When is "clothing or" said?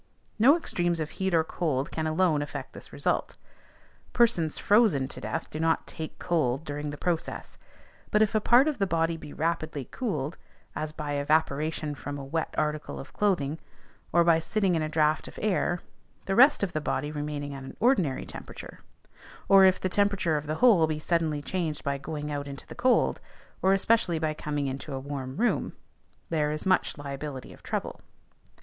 13.13-14.23